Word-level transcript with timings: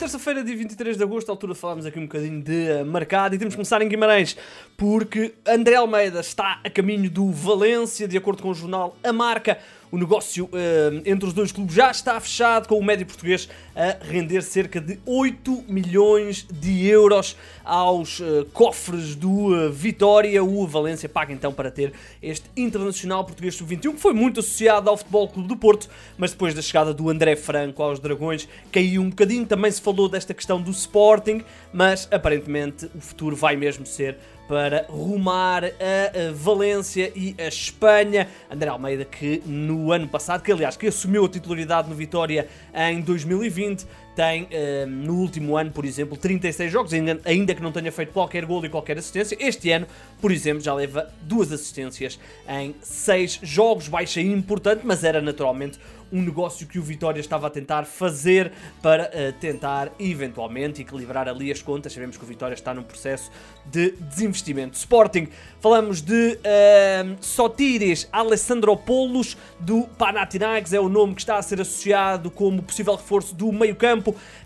terça-feira, 0.00 0.42
dia 0.42 0.56
23 0.56 0.96
de 0.96 1.02
agosto, 1.02 1.28
à 1.28 1.32
altura 1.32 1.54
falámos 1.54 1.84
aqui 1.84 1.98
um 1.98 2.04
bocadinho 2.04 2.40
de 2.40 2.70
uh, 2.70 2.86
mercado 2.86 3.34
e 3.34 3.38
temos 3.38 3.52
que 3.52 3.56
começar 3.56 3.82
em 3.82 3.88
Guimarães, 3.88 4.34
porque 4.74 5.34
André 5.46 5.74
Almeida 5.74 6.20
está 6.20 6.58
a 6.64 6.70
caminho 6.70 7.10
do 7.10 7.30
Valência, 7.30 8.08
de 8.08 8.16
acordo 8.16 8.42
com 8.42 8.48
o 8.48 8.54
jornal 8.54 8.96
A 9.04 9.12
Marca. 9.12 9.58
O 9.92 9.98
negócio 9.98 10.44
uh, 10.44 11.02
entre 11.04 11.26
os 11.26 11.32
dois 11.32 11.50
clubes 11.50 11.74
já 11.74 11.90
está 11.90 12.18
fechado, 12.20 12.68
com 12.68 12.78
o 12.78 12.84
médio 12.84 13.04
português 13.04 13.48
a 13.74 13.96
render 14.04 14.40
cerca 14.42 14.80
de 14.80 15.00
8 15.04 15.64
milhões 15.68 16.46
de 16.48 16.86
euros 16.86 17.36
aos 17.64 18.20
uh, 18.20 18.46
cofres 18.52 19.16
do 19.16 19.48
uh, 19.48 19.72
Vitória. 19.72 20.44
O 20.44 20.64
Valência 20.64 21.08
paga 21.08 21.32
então 21.32 21.52
para 21.52 21.72
ter 21.72 21.92
este 22.22 22.48
internacional 22.56 23.24
português 23.24 23.56
sub-21, 23.56 23.94
que 23.94 24.00
foi 24.00 24.12
muito 24.12 24.38
associado 24.38 24.88
ao 24.88 24.96
Futebol 24.96 25.28
Clube 25.28 25.48
do 25.48 25.56
Porto, 25.56 25.88
mas 26.16 26.30
depois 26.30 26.54
da 26.54 26.62
chegada 26.62 26.94
do 26.94 27.10
André 27.10 27.34
Franco 27.34 27.82
aos 27.82 27.98
Dragões 27.98 28.48
caiu 28.70 29.02
um 29.02 29.10
bocadinho. 29.10 29.44
Também 29.44 29.72
se 29.72 29.80
falou 29.80 30.08
desta 30.08 30.32
questão 30.32 30.62
do 30.62 30.70
Sporting, 30.70 31.42
mas 31.72 32.06
aparentemente 32.12 32.88
o 32.94 33.00
futuro 33.00 33.34
vai 33.34 33.56
mesmo 33.56 33.84
ser 33.84 34.16
para 34.50 34.84
rumar 34.88 35.64
a 35.64 36.32
Valência 36.34 37.12
e 37.14 37.36
a 37.38 37.46
Espanha. 37.46 38.26
André 38.50 38.68
Almeida, 38.68 39.04
que 39.04 39.40
no 39.46 39.92
ano 39.92 40.08
passado, 40.08 40.42
que 40.42 40.50
aliás 40.50 40.76
que 40.76 40.88
assumiu 40.88 41.24
a 41.24 41.28
titularidade 41.28 41.88
no 41.88 41.94
Vitória 41.94 42.48
em 42.74 43.00
2020, 43.00 43.86
tem 44.14 44.44
uh, 44.44 44.86
no 44.86 45.14
último 45.14 45.56
ano, 45.56 45.70
por 45.70 45.84
exemplo, 45.84 46.16
36 46.16 46.70
jogos, 46.70 46.92
ainda, 46.92 47.20
ainda 47.24 47.54
que 47.54 47.62
não 47.62 47.72
tenha 47.72 47.90
feito 47.90 48.12
qualquer 48.12 48.44
gol 48.44 48.64
e 48.64 48.68
qualquer 48.68 48.98
assistência. 48.98 49.36
Este 49.40 49.70
ano, 49.70 49.86
por 50.20 50.30
exemplo, 50.32 50.60
já 50.60 50.74
leva 50.74 51.10
duas 51.22 51.52
assistências 51.52 52.18
em 52.48 52.74
6 52.82 53.40
jogos, 53.42 53.88
baixa 53.88 54.20
importante, 54.20 54.82
mas 54.84 55.04
era 55.04 55.20
naturalmente 55.20 55.78
um 56.12 56.22
negócio 56.22 56.66
que 56.66 56.78
o 56.78 56.82
Vitória 56.82 57.20
estava 57.20 57.46
a 57.46 57.50
tentar 57.50 57.84
fazer 57.84 58.52
para 58.82 59.04
uh, 59.04 59.32
tentar 59.40 59.92
eventualmente 59.98 60.82
equilibrar 60.82 61.28
ali 61.28 61.52
as 61.52 61.62
contas. 61.62 61.92
Sabemos 61.92 62.16
que 62.16 62.24
o 62.24 62.26
Vitória 62.26 62.54
está 62.54 62.74
num 62.74 62.82
processo 62.82 63.30
de 63.66 63.92
desinvestimento. 63.92 64.76
Sporting, 64.76 65.28
falamos 65.60 66.02
de 66.02 66.38
uh, 66.38 67.16
Sotiris 67.20 68.08
Alessandropoulos 68.12 69.36
do 69.58 69.82
Panathinaikos, 69.98 70.72
é 70.72 70.80
o 70.80 70.88
nome 70.88 71.14
que 71.14 71.20
está 71.20 71.36
a 71.36 71.42
ser 71.42 71.60
associado 71.60 72.30
como 72.30 72.62
possível 72.62 72.96
reforço 72.96 73.34
do 73.34 73.52
meio-campo. 73.52 73.99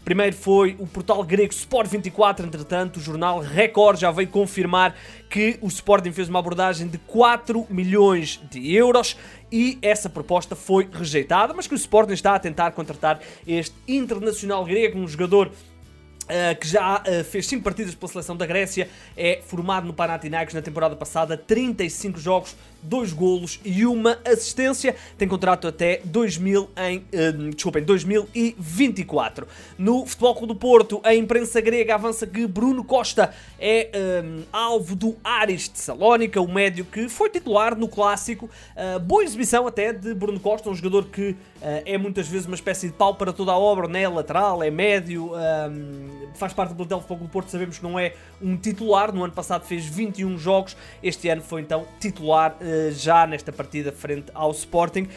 Primeiro 0.05 0.37
foi 0.37 0.77
o 0.79 0.87
portal 0.87 1.23
grego 1.23 1.53
Sport 1.53 1.91
24, 1.91 2.47
entretanto, 2.47 2.97
o 2.99 3.01
jornal 3.01 3.41
Record 3.41 3.99
já 3.99 4.11
veio 4.11 4.29
confirmar 4.29 4.95
que 5.31 5.59
o 5.61 5.69
Sporting 5.69 6.13
fez 6.13 6.29
uma 6.29 6.39
abordagem 6.39 6.89
de 6.89 6.99
4 6.99 7.67
milhões 7.71 8.41
de 8.51 8.75
euros 8.75 9.17
e 9.51 9.79
essa 9.83 10.11
proposta 10.11 10.57
foi 10.57 10.89
rejeitada, 10.93 11.55
mas 11.55 11.67
que 11.67 11.75
o 11.75 11.77
Sporting 11.77 12.13
está 12.13 12.35
a 12.35 12.39
tentar 12.39 12.73
contratar 12.73 13.21
este 13.47 13.75
internacional 13.87 14.65
grego, 14.65 14.99
um 14.99 15.07
jogador 15.07 15.51
Uh, 16.25 16.59
que 16.59 16.67
já 16.67 17.03
uh, 17.03 17.23
fez 17.23 17.47
5 17.49 17.63
partidas 17.63 17.95
pela 17.95 18.11
seleção 18.11 18.35
da 18.35 18.47
Grécia, 18.47 18.89
é 19.15 19.43
formado 19.47 19.87
no 19.87 19.93
Panathinaikos 19.93 20.55
na 20.55 20.63
temporada 20.63 20.97
passada, 20.97 21.37
35 21.37 22.19
jogos, 22.19 22.57
2 22.83 23.13
golos 23.13 23.61
e 23.63 23.85
uma 23.85 24.19
assistência. 24.25 24.97
Tem 25.19 25.29
contrato 25.29 25.69
até 25.69 26.01
2000 26.03 26.71
em, 26.79 26.99
uh, 26.99 27.51
desculpem, 27.51 27.85
2024. 27.85 29.47
No 29.77 30.07
Futebol 30.07 30.35
Clube 30.35 30.55
do 30.55 30.59
Porto, 30.59 30.99
a 31.05 31.15
imprensa 31.15 31.61
grega 31.61 31.95
avança 31.95 32.27
que 32.27 32.47
Bruno 32.47 32.83
Costa 32.85 33.35
é 33.59 33.91
alvo 34.53 34.97
do 34.97 35.17
Aris 35.23 35.69
de 35.69 35.79
Salónica, 35.79 36.41
o 36.41 36.49
médio 36.49 36.87
que 36.87 37.09
foi 37.09 37.29
titular 37.29 37.77
no 37.77 37.89
clássico. 37.89 38.49
Boa 39.07 39.23
exibição 39.23 39.67
até 39.67 39.93
de 39.93 40.15
Bruno 40.15 40.39
Costa, 40.39 40.69
um 40.69 40.75
jogador 40.75 41.07
que 41.07 41.37
é 41.61 41.97
muitas 41.97 42.29
vezes 42.29 42.47
uma 42.47 42.55
espécie 42.55 42.89
de 42.89 42.93
pau 42.93 43.15
para 43.15 43.33
toda 43.33 43.53
a 43.53 43.59
obra, 43.59 43.89
né? 43.89 44.07
lateral, 44.09 44.63
é 44.63 44.71
médio, 44.71 45.33
faz 46.35 46.53
parte 46.53 46.71
do 46.71 46.77
plantel 46.77 47.01
Futebol 47.01 47.27
do 47.27 47.29
Porto, 47.29 47.49
sabemos 47.51 47.79
que 47.79 47.85
não 47.85 47.99
é 47.99 48.15
um 48.41 48.57
titular, 48.57 49.13
no 49.13 49.25
ano 49.25 49.33
passado 49.33 49.65
fez 49.65 49.85
21 49.87 50.37
jogos, 50.39 50.77
este 51.03 51.29
ano 51.29 51.43
foi 51.43 51.61
então 51.61 51.87
titular 52.01 52.57
uh, 52.61 52.93
já 52.93 53.27
nesta 53.27 53.53
partida 53.53 53.93
frente 53.93 54.31
ao 54.35 54.51
Sporting 54.51 55.09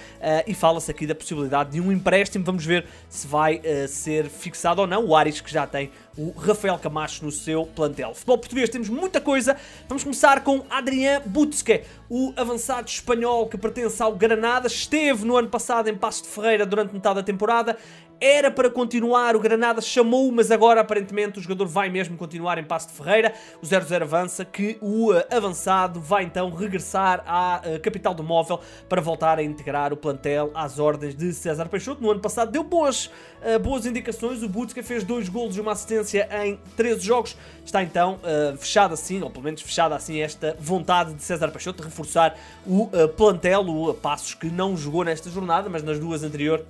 e 0.46 0.54
fala-se 0.54 0.92
aqui 0.92 1.06
da 1.06 1.16
possibilidade 1.16 1.72
de 1.72 1.82
um 1.82 1.92
empréstimo, 1.92 2.44
vamos 2.44 2.66
ver 2.66 2.86
se 3.10 3.28
vai 3.28 3.62
ser 3.88 4.26
fixado 4.30 4.82
ou 4.82 4.88
não, 4.88 5.06
o 5.06 5.16
Aris 5.16 5.42
que 5.42 5.52
já 5.52 5.66
tem 5.66 5.92
o 6.18 6.32
Rafael 6.32 6.78
Camacho 6.80 7.24
no 7.24 7.32
seu 7.32 7.66
plantel. 7.66 8.14
Futebol 8.14 8.40
português 8.40 8.70
temos 8.70 8.90
muita 8.90 9.22
coisa. 9.22 9.56
Vamos 9.88 10.04
começar 10.04 10.44
com 10.44 10.66
Adrián 10.70 11.22
Butzke, 11.26 11.84
o 12.10 12.34
avançado 12.36 12.90
espanhol 12.90 13.48
que 13.48 13.58
pertence 13.58 14.02
ao 14.02 14.16
Granada. 14.16 14.68
Esteve 14.68 15.24
no 15.24 15.38
ano 15.38 15.48
passado 15.48 15.88
em 15.90 15.96
Passo 15.96 16.24
de 16.24 16.30
Ferreira 16.30 16.66
durante 16.66 16.94
metade 16.94 17.16
da 17.16 17.24
temporada 17.24 17.78
era 18.20 18.50
para 18.50 18.70
continuar, 18.70 19.36
o 19.36 19.40
Granada 19.40 19.80
chamou, 19.82 20.32
mas 20.32 20.50
agora 20.50 20.82
aparentemente 20.82 21.38
o 21.38 21.42
jogador 21.42 21.68
vai 21.68 21.90
mesmo 21.90 22.18
continuar 22.18 22.58
em 22.58 22.64
Passo 22.64 22.88
de 22.88 22.94
Ferreira. 22.94 23.34
O 23.62 23.66
0-0 23.66 24.02
avança 24.02 24.44
que 24.44 24.78
o 24.82 25.12
avançado 25.32 26.02
vai 26.02 26.24
então 26.24 26.50
regressar 26.50 27.24
à 27.28 27.62
uh, 27.64 27.80
capital 27.80 28.14
do 28.14 28.24
móvel 28.24 28.60
para 28.90 29.02
voltar 29.02 29.38
a 29.38 29.44
integrar 29.44 29.94
o 29.94 29.98
plantel 29.98 30.52
às 30.56 30.80
ordens 30.80 31.16
de 31.16 31.32
César 31.34 31.70
Peixoto. 31.70 32.02
No 32.02 32.10
ano 32.10 32.20
passado 32.20 32.52
deu 32.52 32.64
boas, 32.64 33.06
uh, 33.06 33.60
boas 33.62 33.86
indicações, 33.86 34.42
o 34.42 34.50
Butzka 34.50 34.82
fez 34.82 35.04
dois 35.04 35.30
golos 35.30 35.56
e 35.56 35.62
uma 35.62 35.74
assistência 35.74 36.28
em 36.44 36.60
13 36.76 37.02
jogos. 37.02 37.38
Está 37.64 37.84
então 37.84 38.20
fechada 38.58 38.94
assim, 38.94 39.22
ou 39.22 39.30
pelo 39.30 39.44
menos 39.44 39.62
fechada 39.62 39.94
assim, 39.94 40.22
esta 40.22 40.56
vontade 40.58 41.14
de 41.14 41.22
César 41.22 41.52
Peixoto 41.52 41.82
de 41.82 41.90
reforçar 41.90 42.34
o 42.66 42.90
plantel, 43.18 43.62
o 43.68 43.94
Passos 43.94 44.34
que 44.34 44.48
não 44.48 44.78
jogou 44.78 45.04
nesta 45.04 45.30
jornada, 45.30 45.70
mas 45.70 45.84
nas 45.84 46.00
duas 46.00 46.24
anteriores 46.24 46.66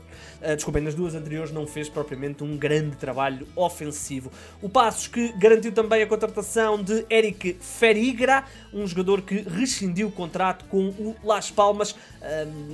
desculpem, 0.56 0.82
nas 0.82 0.96
duas 0.96 1.14
anteriores 1.14 1.37
não 1.52 1.66
fez 1.66 1.88
propriamente 1.88 2.44
um 2.44 2.58
grande 2.58 2.96
trabalho 2.96 3.48
ofensivo. 3.56 4.32
O 4.62 4.68
Passos 4.68 5.08
que 5.08 5.32
garantiu 5.34 5.72
também 5.72 6.02
a 6.02 6.08
contratação 6.08 6.82
de 6.82 7.06
Eric 7.10 7.58
Ferigra, 7.62 8.44
um 8.74 8.86
jogador 8.86 9.22
que 9.22 9.42
rescindiu 9.42 10.08
o 10.08 10.12
contrato 10.12 10.66
com 10.66 10.90
o 10.90 11.16
Las 11.24 11.50
Palmas. 11.50 11.92
Uh, 11.92 11.96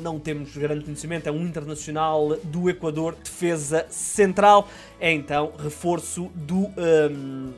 não 0.01 0.19
temos 0.19 0.55
grande 0.55 0.83
conhecimento, 0.83 1.27
é 1.27 1.31
um 1.31 1.45
internacional 1.45 2.37
do 2.43 2.69
Equador, 2.69 3.15
defesa 3.15 3.85
central. 3.89 4.67
É 4.99 5.11
então 5.11 5.53
reforço 5.57 6.31
do 6.33 6.71
um, 6.77 7.53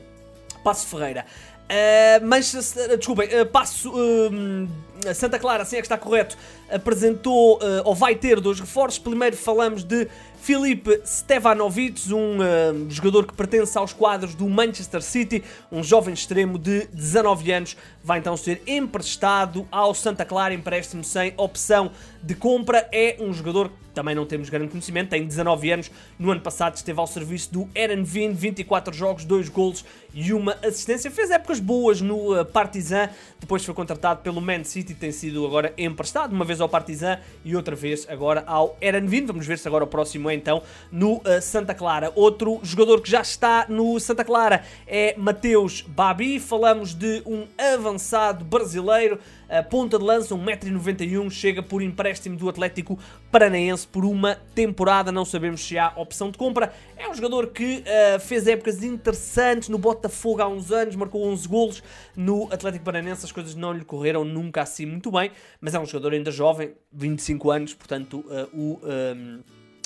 Passo 0.62 0.86
Ferreira. 0.86 1.24
Uh, 1.66 2.24
mas, 2.24 2.54
uh, 2.54 2.96
desculpem, 2.96 3.28
uh, 3.40 3.46
passo. 3.46 3.90
Uh, 3.90 4.68
Santa 5.14 5.38
Clara, 5.38 5.62
assim 5.62 5.76
é 5.76 5.80
que 5.80 5.84
está 5.84 5.98
correto, 5.98 6.36
apresentou 6.70 7.60
ou 7.84 7.94
vai 7.94 8.16
ter 8.16 8.40
dois 8.40 8.58
reforços. 8.58 8.98
Primeiro 8.98 9.36
falamos 9.36 9.84
de 9.84 10.08
Filipe 10.46 11.00
Stevanovic, 11.04 12.14
um 12.14 12.38
uh, 12.38 12.88
jogador 12.88 13.26
que 13.26 13.34
pertence 13.34 13.76
aos 13.76 13.92
quadros 13.92 14.32
do 14.32 14.48
Manchester 14.48 15.02
City, 15.02 15.42
um 15.72 15.82
jovem 15.82 16.14
extremo 16.14 16.56
de 16.56 16.86
19 16.86 17.50
anos, 17.50 17.76
vai 18.00 18.20
então 18.20 18.36
ser 18.36 18.62
emprestado 18.64 19.66
ao 19.72 19.92
Santa 19.92 20.24
Clara, 20.24 20.54
empréstimo 20.54 21.02
sem 21.02 21.34
opção 21.36 21.90
de 22.22 22.36
compra. 22.36 22.88
É 22.92 23.16
um 23.18 23.32
jogador 23.32 23.70
que 23.70 23.74
também 23.92 24.14
não 24.14 24.24
temos 24.24 24.48
grande 24.48 24.68
conhecimento, 24.68 25.08
tem 25.08 25.26
19 25.26 25.70
anos, 25.72 25.90
no 26.16 26.30
ano 26.30 26.40
passado 26.40 26.76
esteve 26.76 27.00
ao 27.00 27.08
serviço 27.08 27.52
do 27.52 27.68
Erenvin, 27.74 28.32
24 28.32 28.94
jogos, 28.94 29.24
2 29.24 29.48
golos 29.48 29.84
e 30.14 30.32
uma 30.32 30.52
assistência. 30.62 31.10
Fez 31.10 31.30
épocas 31.30 31.58
boas 31.58 32.00
no 32.00 32.38
uh, 32.38 32.44
Partizan, 32.44 33.08
depois 33.40 33.64
foi 33.64 33.74
contratado 33.74 34.20
pelo 34.20 34.40
Man 34.40 34.62
City, 34.62 34.94
tem 34.94 35.10
sido 35.10 35.44
agora 35.44 35.74
emprestado, 35.76 36.32
uma 36.32 36.44
vez 36.44 36.60
ao 36.60 36.68
Partizan 36.68 37.18
e 37.44 37.56
outra 37.56 37.74
vez 37.74 38.06
agora 38.08 38.44
ao 38.46 38.76
Erenvin. 38.80 39.26
Vamos 39.26 39.46
ver 39.46 39.58
se 39.58 39.66
agora 39.66 39.82
o 39.82 39.88
próximo 39.88 40.30
é 40.30 40.35
então 40.36 40.62
no 40.92 41.16
uh, 41.16 41.40
Santa 41.40 41.74
Clara. 41.74 42.12
Outro 42.14 42.60
jogador 42.62 43.00
que 43.00 43.10
já 43.10 43.20
está 43.20 43.66
no 43.68 43.98
Santa 43.98 44.24
Clara 44.24 44.62
é 44.86 45.14
Mateus 45.16 45.80
Babi. 45.80 46.38
Falamos 46.38 46.94
de 46.94 47.22
um 47.26 47.46
avançado 47.58 48.44
brasileiro 48.44 49.18
a 49.48 49.62
ponta 49.62 49.96
de 49.96 50.04
lança, 50.04 50.34
1,91m, 50.34 51.30
chega 51.30 51.62
por 51.62 51.80
empréstimo 51.80 52.36
do 52.36 52.48
Atlético 52.48 52.98
Paranaense 53.30 53.86
por 53.86 54.04
uma 54.04 54.34
temporada. 54.54 55.12
Não 55.12 55.24
sabemos 55.24 55.64
se 55.64 55.78
há 55.78 55.92
opção 55.96 56.30
de 56.30 56.38
compra. 56.38 56.72
É 56.96 57.08
um 57.08 57.14
jogador 57.14 57.48
que 57.48 57.82
uh, 57.82 58.20
fez 58.20 58.46
épocas 58.46 58.82
interessantes 58.82 59.68
no 59.68 59.78
Botafogo 59.78 60.42
há 60.42 60.48
uns 60.48 60.72
anos, 60.72 60.96
marcou 60.96 61.24
11 61.24 61.48
golos 61.48 61.82
no 62.16 62.52
Atlético 62.52 62.84
Paranaense. 62.84 63.24
As 63.24 63.32
coisas 63.32 63.54
não 63.54 63.72
lhe 63.72 63.84
correram 63.84 64.24
nunca 64.24 64.62
assim 64.62 64.84
muito 64.84 65.12
bem, 65.12 65.30
mas 65.60 65.74
é 65.74 65.78
um 65.78 65.86
jogador 65.86 66.14
ainda 66.14 66.30
jovem, 66.30 66.72
25 66.92 67.50
anos, 67.50 67.74
portanto, 67.74 68.24
uh, 68.26 68.48
o. 68.52 68.80
Um, 68.82 69.42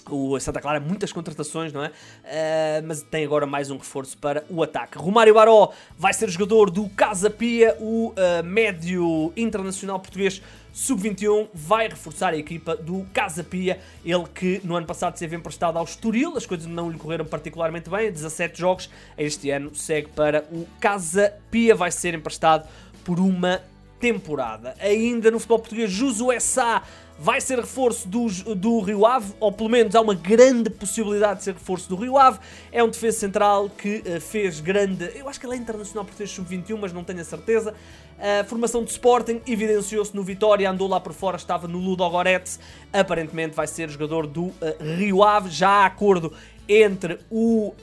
o 0.09 0.39
Santa 0.41 0.61
Clara, 0.61 0.81
muitas 0.81 1.13
contratações, 1.13 1.73
não 1.73 1.85
é? 1.85 1.89
Uh, 1.89 2.87
mas 2.87 3.03
tem 3.03 3.25
agora 3.25 3.47
mais 3.47 3.71
um 3.71 3.77
reforço 3.77 4.17
para 4.17 4.45
o 4.49 4.63
ataque. 4.63 4.99
Romário 4.99 5.35
Baró 5.35 5.73
vai 5.99 6.13
ser 6.13 6.29
jogador 6.29 6.71
do 6.71 6.89
Casa 6.91 7.29
Pia, 7.29 7.77
o 7.81 8.11
uh, 8.11 8.45
médio 8.45 9.33
internacional 9.37 9.99
português 10.01 10.43
sub-21 10.73 11.49
vai 11.53 11.89
reforçar 11.89 12.33
a 12.33 12.37
equipa 12.37 12.77
do 12.77 13.05
Casa 13.13 13.43
Pia, 13.43 13.81
ele 14.05 14.25
que 14.35 14.61
no 14.65 14.77
ano 14.77 14.87
passado 14.87 15.15
esteve 15.15 15.37
emprestado 15.37 15.77
ao 15.77 15.85
Estoril, 15.85 16.37
as 16.37 16.47
coisas 16.47 16.67
não 16.67 16.91
lhe 16.91 16.99
correram 16.99 17.25
particularmente 17.25 17.91
bem, 17.91 18.11
17 18.11 18.59
jogos, 18.59 18.91
este 19.19 19.51
ano 19.51 19.75
segue 19.75 20.09
para 20.09 20.45
o 20.53 20.67
Casa 20.79 21.35
Pia, 21.51 21.75
vai 21.75 21.91
ser 21.91 22.15
emprestado 22.15 22.69
por 23.05 23.19
uma 23.19 23.61
temporada. 23.99 24.75
Ainda 24.81 25.31
no 25.31 25.39
futebol 25.39 25.59
português, 25.59 25.91
Josué 25.91 26.41
Sá 26.41 26.83
vai 27.21 27.39
ser 27.39 27.59
reforço 27.59 28.09
do, 28.09 28.29
do 28.55 28.81
Rio 28.81 29.05
Ave, 29.05 29.35
ou 29.39 29.53
pelo 29.53 29.69
menos 29.69 29.95
há 29.95 30.01
uma 30.01 30.15
grande 30.15 30.71
possibilidade 30.71 31.41
de 31.41 31.45
ser 31.45 31.53
reforço 31.53 31.87
do 31.87 31.95
Rio 31.95 32.17
Ave. 32.17 32.39
É 32.73 32.83
um 32.83 32.89
defesa 32.89 33.19
central 33.19 33.69
que 33.69 34.03
uh, 34.07 34.19
fez 34.19 34.59
grande. 34.59 35.11
Eu 35.15 35.29
acho 35.29 35.39
que 35.39 35.45
ele 35.45 35.55
é 35.55 35.59
internacional 35.59 36.07
por 36.07 36.15
ter 36.15 36.27
sub-21, 36.27 36.79
mas 36.81 36.95
não 36.95 37.05
tenho 37.05 37.21
a 37.21 37.25
certeza. 37.25 37.75
A 38.19 38.45
formação 38.45 38.83
de 38.83 38.91
Sporting 38.91 39.43
evidenciou-se 39.47 40.17
no 40.17 40.23
Vitória, 40.23 40.71
andou 40.71 40.89
lá 40.89 40.99
por 40.99 41.13
fora, 41.13 41.37
estava 41.37 41.69
no 41.69 41.79
Ludo 41.79 42.09
Goretz. 42.09 42.59
Aparentemente 42.91 43.55
vai 43.55 43.67
ser 43.67 43.91
jogador 43.91 44.27
do 44.27 44.45
uh, 44.45 44.55
Rio 44.97 45.23
Ave. 45.23 45.51
Já 45.51 45.69
há 45.69 45.87
acordo 45.87 46.33
entre 46.71 47.19
o 47.29 47.75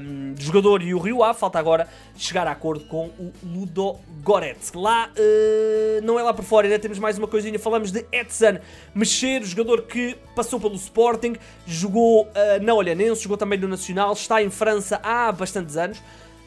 um, 0.00 0.34
jogador 0.38 0.80
e 0.80 0.94
o 0.94 0.98
Rio 1.00 1.24
Ave. 1.24 1.40
Falta 1.40 1.58
agora 1.58 1.88
chegar 2.16 2.46
a 2.46 2.52
acordo 2.52 2.84
com 2.84 3.06
o 3.18 3.32
Ludo 3.42 3.96
Goretz. 4.22 4.72
Lá, 4.72 5.10
uh, 5.10 6.04
não 6.04 6.20
é 6.20 6.22
lá 6.22 6.32
por 6.32 6.44
fora, 6.44 6.68
ainda 6.68 6.78
temos 6.78 7.00
mais 7.00 7.18
uma 7.18 7.26
coisinha. 7.26 7.58
Falamos 7.58 7.90
de 7.90 8.06
Edson 8.12 8.58
Mexer, 8.94 9.42
jogador 9.42 9.82
que 9.82 10.16
passou 10.36 10.60
pelo 10.60 10.76
Sporting, 10.76 11.34
jogou 11.66 12.26
uh, 12.26 12.62
na 12.62 12.74
Olhanense, 12.74 13.22
jogou 13.22 13.36
também 13.36 13.58
no 13.58 13.66
Nacional, 13.66 14.12
está 14.12 14.40
em 14.40 14.50
França 14.50 15.00
há 15.02 15.32
bastantes 15.32 15.76
anos. 15.76 16.00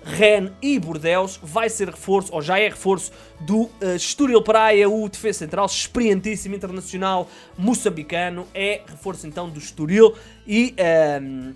Rennes 0.04 0.52
e 0.62 0.80
Bordeaux, 0.80 1.40
vai 1.44 1.70
ser 1.70 1.90
reforço, 1.90 2.34
ou 2.34 2.42
já 2.42 2.58
é 2.58 2.68
reforço, 2.68 3.12
do 3.40 3.64
uh, 3.64 3.96
Estoril 3.96 4.42
Praia, 4.42 4.90
o 4.90 5.08
defesa 5.08 5.40
central, 5.40 5.66
experientíssimo 5.68 6.56
internacional 6.56 7.30
moçambicano, 7.58 8.48
é 8.54 8.82
reforço 8.88 9.28
então 9.28 9.50
do 9.50 9.60
Estoril 9.60 10.16
e 10.48 10.74
uh, 10.74 11.54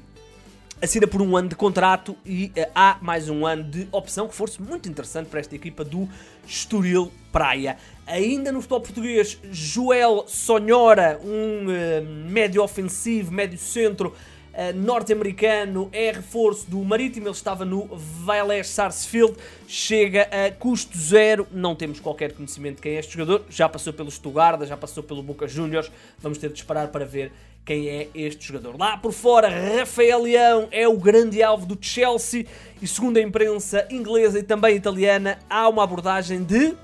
assina 0.81 1.07
por 1.07 1.21
um 1.21 1.35
ano 1.35 1.49
de 1.49 1.55
contrato 1.55 2.15
e 2.25 2.51
uh, 2.57 2.69
há 2.75 2.97
mais 3.01 3.29
um 3.29 3.45
ano 3.45 3.63
de 3.63 3.87
opção, 3.91 4.27
reforço 4.27 4.61
muito 4.61 4.89
interessante 4.89 5.27
para 5.27 5.39
esta 5.39 5.55
equipa 5.55 5.83
do 5.83 6.07
Estoril 6.45 7.11
Praia. 7.31 7.77
Ainda 8.05 8.51
no 8.51 8.61
futebol 8.61 8.81
português, 8.81 9.39
Joel 9.51 10.25
Sonhora, 10.27 11.19
um 11.23 11.67
uh, 11.67 12.29
médio 12.29 12.61
ofensivo, 12.61 13.31
médio 13.31 13.57
centro, 13.57 14.13
Uh, 14.55 14.73
norte-americano, 14.73 15.89
é 15.91 16.13
reforço 16.13 16.71
do 16.71 16.81
Marítimo, 16.81 17.27
ele 17.27 17.35
estava 17.35 17.65
no 17.65 17.89
Vélez 18.25 18.69
Sarsfield, 18.69 19.35
chega 19.67 20.29
a 20.31 20.49
custo 20.49 20.97
zero, 20.97 21.45
não 21.51 21.75
temos 21.75 21.99
qualquer 21.99 22.31
conhecimento 22.31 22.77
de 22.77 22.83
quem 22.83 22.93
é 22.93 22.99
este 22.99 23.17
jogador, 23.17 23.43
já 23.49 23.67
passou 23.67 23.91
pelo 23.91 24.09
Stuttgart, 24.09 24.63
já 24.63 24.77
passou 24.77 25.03
pelo 25.03 25.21
Boca 25.21 25.45
Juniors, 25.45 25.91
vamos 26.19 26.37
ter 26.37 26.47
de 26.47 26.57
esperar 26.57 26.87
para 26.87 27.03
ver 27.03 27.33
quem 27.65 27.89
é 27.89 28.07
este 28.15 28.47
jogador. 28.47 28.79
Lá 28.79 28.95
por 28.95 29.11
fora, 29.11 29.49
Rafael 29.49 30.21
Leão 30.21 30.69
é 30.71 30.87
o 30.87 30.97
grande 30.97 31.43
alvo 31.43 31.65
do 31.65 31.77
Chelsea 31.81 32.45
e 32.81 32.87
segundo 32.87 33.17
a 33.17 33.21
imprensa 33.21 33.85
inglesa 33.89 34.39
e 34.39 34.43
também 34.43 34.77
italiana, 34.77 35.37
há 35.49 35.67
uma 35.67 35.83
abordagem 35.83 36.41
de 36.45 36.77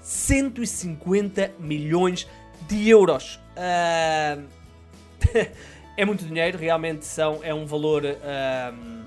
150 0.00 1.52
milhões 1.60 2.26
de 2.66 2.88
euros. 2.88 3.38
Uh... 3.56 4.42
é 5.96 6.04
muito 6.04 6.24
dinheiro, 6.24 6.58
realmente 6.58 7.04
são, 7.04 7.40
é 7.42 7.54
um 7.54 7.66
valor 7.66 8.04
uh, 8.04 9.04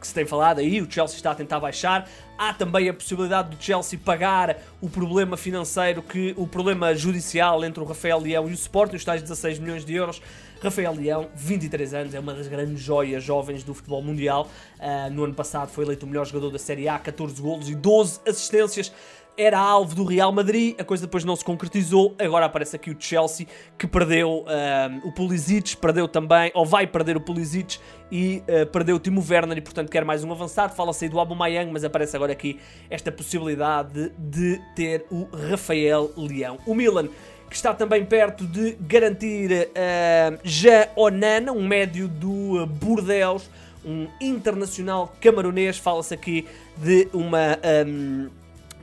que 0.00 0.06
se 0.06 0.14
tem 0.14 0.24
falado 0.24 0.60
aí, 0.60 0.80
o 0.80 0.90
Chelsea 0.90 1.16
está 1.16 1.32
a 1.32 1.34
tentar 1.34 1.60
baixar. 1.60 2.08
Há 2.38 2.54
também 2.54 2.88
a 2.88 2.94
possibilidade 2.94 3.54
do 3.54 3.62
Chelsea 3.62 3.98
pagar 4.02 4.56
o 4.80 4.88
problema 4.88 5.36
financeiro, 5.36 6.02
que 6.02 6.32
o 6.36 6.46
problema 6.46 6.94
judicial 6.94 7.62
entre 7.64 7.82
o 7.82 7.86
Rafael 7.86 8.18
Leão 8.18 8.48
e 8.48 8.52
o 8.52 8.54
Sporting, 8.54 8.96
os 8.96 9.04
tais 9.04 9.20
16 9.20 9.58
milhões 9.58 9.84
de 9.84 9.94
euros. 9.94 10.22
Rafael 10.62 10.94
Leão, 10.94 11.28
23 11.34 11.94
anos, 11.94 12.14
é 12.14 12.20
uma 12.20 12.34
das 12.34 12.46
grandes 12.46 12.80
joias 12.80 13.22
jovens 13.22 13.62
do 13.62 13.74
futebol 13.74 14.02
mundial. 14.02 14.48
Uh, 14.78 15.10
no 15.10 15.24
ano 15.24 15.34
passado 15.34 15.70
foi 15.70 15.84
eleito 15.84 16.06
o 16.06 16.08
melhor 16.08 16.26
jogador 16.26 16.50
da 16.50 16.58
Série 16.58 16.88
A, 16.88 16.98
14 16.98 17.40
golos 17.40 17.68
e 17.68 17.74
12 17.74 18.20
assistências 18.26 18.92
era 19.40 19.58
alvo 19.58 19.94
do 19.94 20.04
Real 20.04 20.30
Madrid, 20.30 20.74
a 20.78 20.84
coisa 20.84 21.06
depois 21.06 21.24
não 21.24 21.34
se 21.34 21.42
concretizou. 21.42 22.14
Agora 22.18 22.44
aparece 22.44 22.76
aqui 22.76 22.90
o 22.90 22.96
Chelsea 22.98 23.46
que 23.78 23.86
perdeu 23.86 24.44
uh, 24.44 25.08
o 25.08 25.12
Pulisic, 25.12 25.78
perdeu 25.78 26.06
também, 26.06 26.50
ou 26.54 26.66
vai 26.66 26.86
perder 26.86 27.16
o 27.16 27.20
Pulisic 27.20 27.78
e 28.12 28.42
uh, 28.46 28.66
perdeu 28.66 28.96
o 28.96 28.98
Timo 28.98 29.24
Werner 29.26 29.56
e 29.56 29.62
portanto 29.62 29.90
quer 29.90 30.04
mais 30.04 30.22
um 30.22 30.30
avançado. 30.30 30.74
Fala-se 30.74 31.06
aí 31.06 31.10
do 31.10 31.18
Aubameyang, 31.18 31.72
mas 31.72 31.84
aparece 31.84 32.14
agora 32.14 32.32
aqui 32.32 32.60
esta 32.90 33.10
possibilidade 33.10 34.12
de 34.18 34.60
ter 34.76 35.06
o 35.10 35.26
Rafael 35.48 36.10
Leão. 36.18 36.58
O 36.66 36.74
Milan 36.74 37.08
que 37.48 37.56
está 37.56 37.74
também 37.74 38.04
perto 38.04 38.46
de 38.46 38.76
garantir 38.80 39.50
uh, 39.50 40.38
Jean 40.44 40.86
Onana, 40.94 41.50
um 41.50 41.66
médio 41.66 42.06
do 42.06 42.64
Bordeaux, 42.66 43.50
um 43.84 44.06
internacional 44.20 45.12
camaronês. 45.20 45.78
Fala-se 45.78 46.14
aqui 46.14 46.46
de 46.76 47.08
uma. 47.12 47.58
Um, 47.86 48.39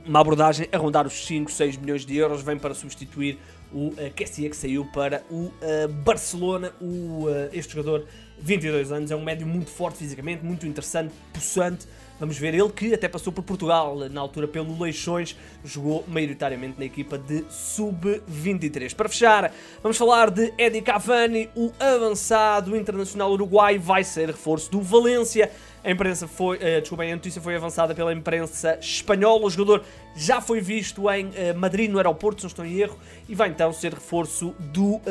uma 0.07 0.21
abordagem 0.21 0.67
a 0.71 0.77
rondar 0.77 1.05
os 1.05 1.25
5, 1.25 1.51
6 1.51 1.77
milhões 1.77 2.05
de 2.05 2.15
euros, 2.15 2.41
vem 2.41 2.57
para 2.57 2.73
substituir 2.73 3.37
o 3.71 3.87
uh, 3.87 4.11
Kessie 4.15 4.49
que 4.49 4.55
saiu 4.55 4.85
para 4.85 5.23
o 5.29 5.45
uh, 5.45 5.87
Barcelona. 6.03 6.71
O, 6.79 7.25
uh, 7.25 7.49
este 7.51 7.73
jogador, 7.73 8.05
22 8.39 8.91
anos, 8.91 9.11
é 9.11 9.15
um 9.15 9.23
médio 9.23 9.45
muito 9.45 9.69
forte 9.69 9.97
fisicamente, 9.97 10.43
muito 10.43 10.65
interessante, 10.65 11.13
possante. 11.33 11.85
Vamos 12.19 12.37
ver 12.37 12.55
ele 12.55 12.69
que 12.69 12.93
até 12.95 13.07
passou 13.07 13.31
por 13.31 13.43
Portugal, 13.43 13.95
na 14.09 14.19
altura 14.19 14.47
pelo 14.47 14.81
Leixões, 14.81 15.37
jogou 15.63 16.03
maioritariamente 16.07 16.79
na 16.79 16.85
equipa 16.85 17.15
de 17.15 17.45
Sub-23. 17.47 18.95
Para 18.95 19.07
fechar, 19.07 19.53
vamos 19.83 19.97
falar 19.97 20.31
de 20.31 20.51
Eddie 20.57 20.81
Cavani, 20.81 21.47
o 21.55 21.71
avançado 21.79 22.75
internacional 22.75 23.31
uruguai, 23.31 23.77
vai 23.77 24.03
ser 24.03 24.29
reforço 24.29 24.71
do 24.71 24.81
Valência. 24.81 25.51
A 25.87 25.91
imprensa 25.91 26.27
foi, 26.27 26.57
uh, 26.57 27.01
a 27.01 27.15
notícia 27.15 27.41
foi 27.41 27.55
avançada 27.55 27.95
pela 27.95 28.11
imprensa 28.11 28.77
espanhola. 28.81 29.45
O 29.45 29.49
jogador 29.49 29.85
já 30.17 30.41
foi 30.41 30.59
visto 30.59 31.09
em 31.09 31.27
uh, 31.27 31.31
Madrid, 31.55 31.89
no 31.89 31.97
aeroporto, 31.97 32.41
se 32.41 32.43
não 32.43 32.49
estou 32.49 32.65
em 32.65 32.77
erro, 32.77 32.99
e 33.29 33.33
vai 33.33 33.47
então 33.47 33.71
ser 33.71 33.93
reforço 33.93 34.53
do, 34.59 34.95
uh, 34.95 35.01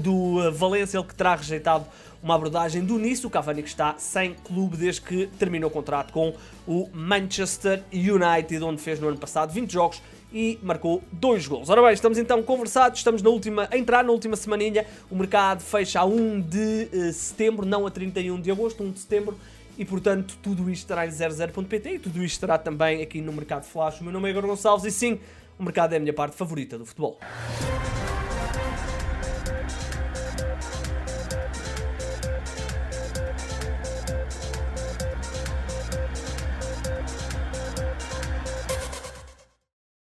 do 0.00 0.12
uh, 0.12 0.50
Valência, 0.50 0.98
ele 0.98 1.06
que 1.06 1.14
terá 1.14 1.36
rejeitado 1.36 1.86
uma 2.20 2.34
abordagem 2.34 2.84
do 2.84 2.98
Nice, 2.98 3.24
o 3.24 3.30
Cavani 3.30 3.62
que 3.62 3.68
está 3.68 3.94
sem 3.96 4.34
clube 4.34 4.76
desde 4.76 5.02
que 5.02 5.28
terminou 5.38 5.70
o 5.70 5.72
contrato 5.72 6.12
com 6.12 6.34
o 6.66 6.88
Manchester 6.92 7.84
United, 7.92 8.60
onde 8.64 8.82
fez 8.82 8.98
no 8.98 9.06
ano 9.06 9.18
passado 9.18 9.52
20 9.52 9.72
jogos 9.72 10.02
e 10.32 10.58
marcou 10.60 11.00
dois 11.12 11.46
gols. 11.46 11.70
Ora 11.70 11.80
bem, 11.80 11.92
estamos 11.92 12.18
então 12.18 12.42
conversados, 12.42 12.98
estamos 12.98 13.22
na 13.22 13.30
última, 13.30 13.68
a 13.70 13.78
entrar 13.78 14.02
na 14.02 14.10
última 14.10 14.34
semaninha, 14.34 14.84
o 15.08 15.14
mercado 15.14 15.62
fecha 15.62 16.00
a 16.00 16.04
1 16.04 16.40
de 16.40 17.12
setembro, 17.12 17.64
não 17.64 17.86
a 17.86 17.90
31 17.90 18.40
de 18.40 18.50
agosto, 18.50 18.82
1 18.82 18.90
de 18.90 18.98
setembro, 18.98 19.38
e 19.78 19.84
portanto 19.84 20.36
tudo 20.42 20.68
isto 20.68 20.82
estará 20.82 21.06
em 21.06 21.10
00.pt 21.10 21.90
e 21.94 21.98
tudo 21.98 22.16
isto 22.22 22.34
estará 22.34 22.58
também 22.58 23.00
aqui 23.00 23.20
no 23.20 23.32
Mercado 23.32 23.62
Flash. 23.62 24.00
O 24.00 24.04
meu 24.04 24.12
nome 24.12 24.28
é 24.28 24.32
Igor 24.32 24.46
Gonçalves 24.46 24.84
e 24.84 24.90
sim, 24.90 25.20
o 25.58 25.62
mercado 25.62 25.94
é 25.94 25.96
a 25.96 26.00
minha 26.00 26.12
parte 26.12 26.36
favorita 26.36 26.76
do 26.76 26.84
futebol. 26.84 27.18